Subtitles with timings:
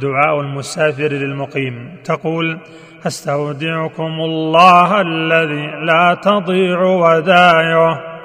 [0.00, 1.96] دعاء المسافر للمقيم.
[2.04, 2.58] تقول
[3.06, 8.15] أستودعكم الله الذي لا تضيع ودائعه.